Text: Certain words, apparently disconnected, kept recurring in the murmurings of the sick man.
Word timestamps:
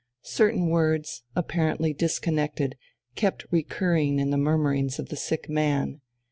Certain 0.23 0.65
words, 0.69 1.21
apparently 1.35 1.93
disconnected, 1.93 2.75
kept 3.13 3.45
recurring 3.51 4.17
in 4.17 4.31
the 4.31 4.35
murmurings 4.37 4.97
of 4.97 5.09
the 5.09 5.15
sick 5.15 5.47
man. 5.47 6.01